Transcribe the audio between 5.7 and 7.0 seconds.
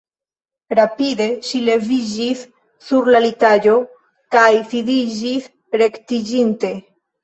rektiĝinte.